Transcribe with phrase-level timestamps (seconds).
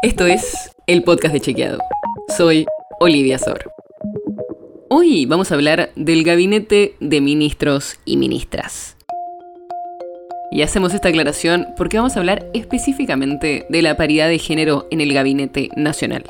[0.00, 1.80] Esto es el podcast de Chequeado.
[2.36, 2.66] Soy
[3.00, 3.72] Olivia Sor.
[4.88, 8.96] Hoy vamos a hablar del gabinete de ministros y ministras.
[10.52, 15.00] Y hacemos esta aclaración porque vamos a hablar específicamente de la paridad de género en
[15.00, 16.22] el gabinete nacional.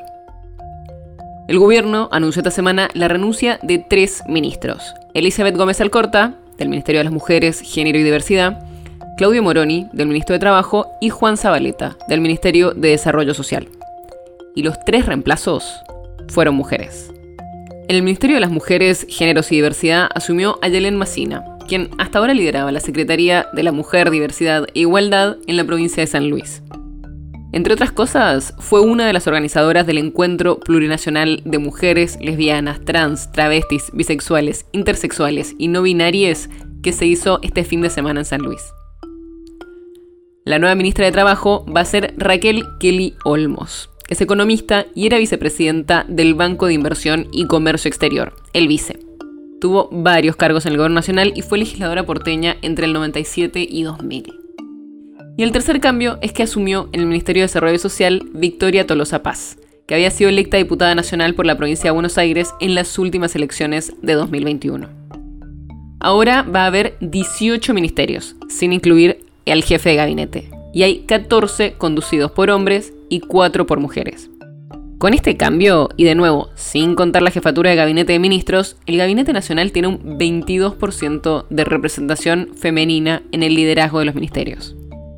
[1.47, 4.95] El gobierno anunció esta semana la renuncia de tres ministros.
[5.13, 8.68] Elizabeth Gómez Alcorta, del Ministerio de las Mujeres, Género y Diversidad,
[9.19, 13.67] Claudio Moroni, del Ministerio de Trabajo, y Juan Zabaleta, del Ministerio de Desarrollo Social.
[14.55, 15.69] Y los tres reemplazos
[16.29, 17.13] fueron mujeres.
[17.89, 22.33] En el Ministerio de las Mujeres, Géneros y Diversidad asumió a Massina, quien hasta ahora
[22.33, 26.63] lideraba la Secretaría de la Mujer, Diversidad e Igualdad en la provincia de San Luis.
[27.51, 33.33] Entre otras cosas, fue una de las organizadoras del Encuentro Plurinacional de Mujeres, Lesbianas, Trans,
[33.33, 36.49] Travestis, Bisexuales, Intersexuales y No Binarias
[36.85, 38.63] que se hizo este fin de semana en San Luis.
[40.49, 45.05] La nueva ministra de Trabajo va a ser Raquel Kelly Olmos, que es economista y
[45.05, 48.99] era vicepresidenta del Banco de Inversión y Comercio Exterior, el VICE.
[49.61, 53.83] Tuvo varios cargos en el gobierno nacional y fue legisladora porteña entre el 97 y
[53.83, 54.33] 2000.
[55.37, 59.23] Y el tercer cambio es que asumió en el Ministerio de Desarrollo Social Victoria Tolosa
[59.23, 62.99] Paz, que había sido electa diputada nacional por la provincia de Buenos Aires en las
[62.99, 64.89] últimas elecciones de 2021.
[66.01, 71.75] Ahora va a haber 18 ministerios, sin incluir al jefe de gabinete, y hay 14
[71.75, 74.31] conducidos por hombres y 4 por mujeres.
[74.99, 78.97] Con este cambio, y de nuevo, sin contar la jefatura de gabinete de ministros, el
[78.97, 84.75] gabinete nacional tiene un 22% de representación femenina en el liderazgo de los ministerios.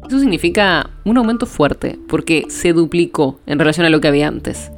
[0.07, 4.71] Eso significa un aumento fuerte, porque se duplicó en relación a lo que había antes.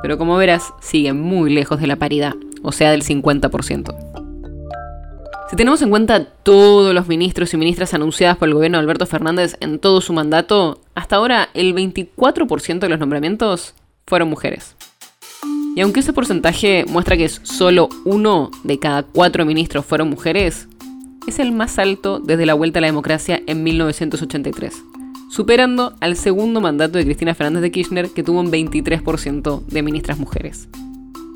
[0.00, 4.09] Pero como verás, sigue muy lejos de la paridad, o sea, del 50%.
[5.50, 9.04] Si tenemos en cuenta todos los ministros y ministras anunciadas por el gobierno de Alberto
[9.04, 13.74] Fernández en todo su mandato, hasta ahora el 24% de los nombramientos
[14.06, 14.76] fueron mujeres.
[15.74, 20.68] Y aunque ese porcentaje muestra que solo uno de cada cuatro ministros fueron mujeres,
[21.26, 24.76] es el más alto desde la vuelta a la democracia en 1983,
[25.30, 30.16] superando al segundo mandato de Cristina Fernández de Kirchner que tuvo un 23% de ministras
[30.16, 30.68] mujeres.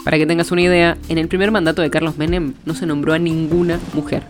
[0.05, 3.15] Para que tengas una idea, en el primer mandato de Carlos Menem no se nombró
[3.15, 4.23] a ninguna mujer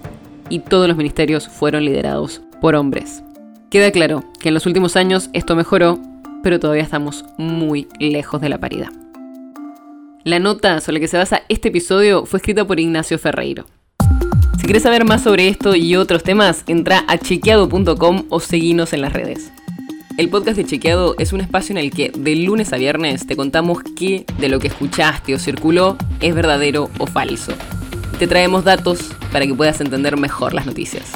[0.49, 3.23] y todos los ministerios fueron liderados por hombres.
[3.71, 5.99] Queda claro que en los últimos años esto mejoró,
[6.45, 8.91] pero todavía estamos muy lejos de la paridad.
[10.23, 13.67] La nota sobre la que se basa este episodio fue escrita por Ignacio Ferreiro.
[14.59, 19.01] Si quieres saber más sobre esto y otros temas, entra a chequeado.com o seguinos en
[19.03, 19.53] las redes.
[20.17, 23.35] El podcast de Chequeado es un espacio en el que de lunes a viernes te
[23.35, 27.53] contamos qué de lo que escuchaste o circuló es verdadero o falso.
[28.21, 31.11] Te traemos datos para que puedas entender mejor las noticias.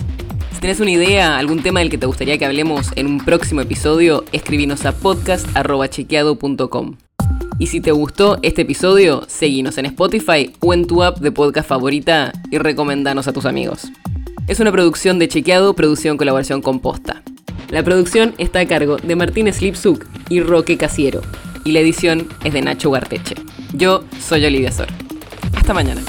[0.53, 3.60] Si tienes una idea, algún tema del que te gustaría que hablemos en un próximo
[3.60, 6.97] episodio, escribinos a podcast.chequeado.com.
[7.60, 11.69] Y si te gustó este episodio, seguinos en Spotify o en tu app de podcast
[11.69, 13.92] favorita y recomendanos a tus amigos.
[14.48, 17.22] Es una producción de Chequeado, producción en colaboración con Posta.
[17.71, 21.21] La producción está a cargo de Martín Slipsuk y Roque Casiero,
[21.65, 23.34] y la edición es de Nacho Garteche.
[23.75, 24.89] Yo soy Olivia Sor.
[25.55, 26.01] Hasta mañana.